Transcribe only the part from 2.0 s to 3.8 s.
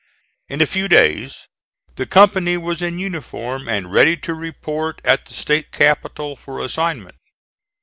company was in uniform